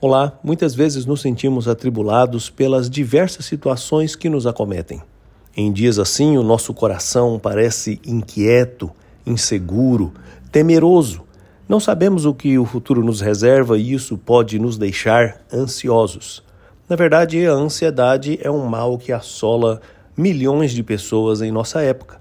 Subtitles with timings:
[0.00, 5.02] Olá, muitas vezes nos sentimos atribulados pelas diversas situações que nos acometem.
[5.56, 8.92] Em dias assim, o nosso coração parece inquieto,
[9.26, 10.12] inseguro,
[10.52, 11.22] temeroso.
[11.68, 16.44] Não sabemos o que o futuro nos reserva e isso pode nos deixar ansiosos.
[16.88, 19.80] Na verdade, a ansiedade é um mal que assola
[20.16, 22.20] milhões de pessoas em nossa época.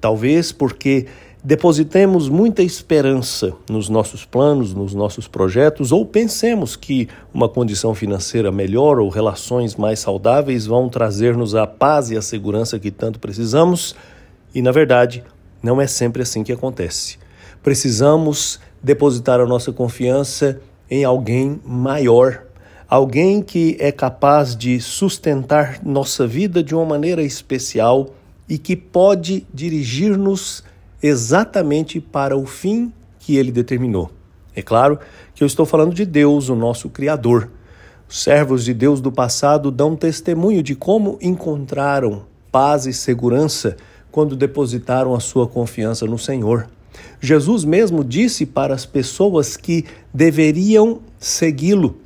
[0.00, 1.08] Talvez porque
[1.42, 8.52] depositemos muita esperança nos nossos planos, nos nossos projetos, ou pensemos que uma condição financeira
[8.52, 13.94] melhor ou relações mais saudáveis vão trazer-nos a paz e a segurança que tanto precisamos,
[14.54, 15.24] e na verdade,
[15.62, 17.18] não é sempre assim que acontece.
[17.62, 20.60] Precisamos depositar a nossa confiança
[20.90, 22.44] em alguém maior,
[22.88, 28.10] alguém que é capaz de sustentar nossa vida de uma maneira especial
[28.48, 30.64] e que pode dirigir-nos
[31.02, 34.10] exatamente para o fim que ele determinou.
[34.54, 34.98] É claro
[35.34, 37.50] que eu estou falando de Deus, o nosso Criador.
[38.08, 43.76] Os servos de Deus do passado dão testemunho de como encontraram paz e segurança
[44.10, 46.68] quando depositaram a sua confiança no Senhor.
[47.20, 51.98] Jesus mesmo disse para as pessoas que deveriam segui-lo,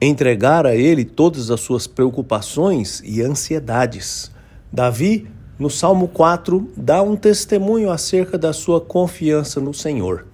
[0.00, 4.30] entregar a ele todas as suas preocupações e ansiedades.
[4.72, 5.26] Davi
[5.58, 10.24] no Salmo 4, dá um testemunho acerca da sua confiança no Senhor.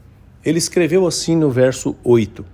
[0.45, 2.45] Ele escreveu assim no verso 8: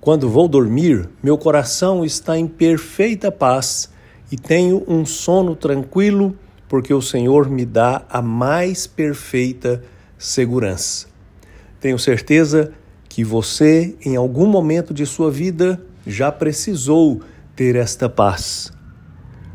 [0.00, 3.90] Quando vou dormir, meu coração está em perfeita paz
[4.30, 9.82] e tenho um sono tranquilo, porque o Senhor me dá a mais perfeita
[10.16, 11.08] segurança.
[11.80, 12.72] Tenho certeza
[13.08, 17.20] que você, em algum momento de sua vida, já precisou
[17.54, 18.72] ter esta paz.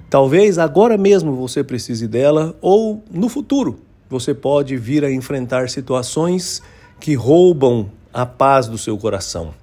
[0.10, 3.80] Talvez agora mesmo você precise dela ou no futuro
[4.10, 6.64] você pode vir a enfrentar situações
[7.00, 9.54] que roubam a paz do seu coração.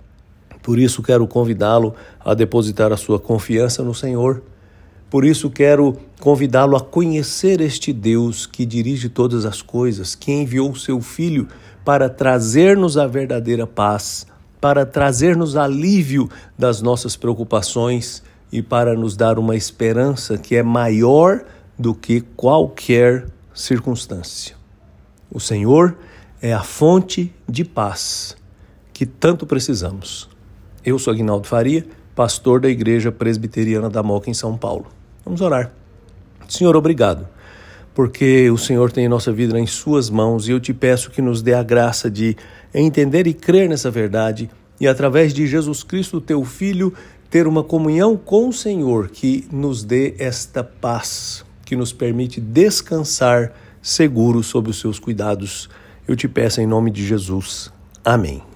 [0.62, 1.94] Por isso quero convidá-lo
[2.25, 4.42] a depositar a sua confiança no Senhor.
[5.11, 10.76] Por isso quero convidá-lo a conhecer este Deus que dirige todas as coisas, que enviou
[10.76, 11.49] seu filho
[11.84, 14.26] para trazer-nos a verdadeira paz,
[14.60, 21.44] para trazer-nos alívio das nossas preocupações e para nos dar uma esperança que é maior
[21.78, 24.56] do que qualquer circunstância.
[25.30, 25.96] O Senhor
[26.40, 28.36] é a fonte de paz
[28.92, 30.28] que tanto precisamos.
[30.84, 34.86] Eu sou Aguinaldo Faria, pastor da Igreja Presbiteriana da Moca em São Paulo.
[35.24, 35.72] Vamos orar.
[36.48, 37.28] Senhor, obrigado,
[37.92, 41.42] porque o Senhor tem nossa vida em Suas mãos e eu te peço que nos
[41.42, 42.36] dê a graça de
[42.72, 44.48] entender e crer nessa verdade
[44.80, 46.92] e, através de Jesus Cristo, teu Filho,
[47.31, 53.53] ter uma comunhão com o Senhor que nos dê esta paz, que nos permite descansar
[53.82, 55.69] seguro sob os seus cuidados.
[56.06, 57.72] Eu te peço em nome de Jesus.
[58.04, 58.47] Amém.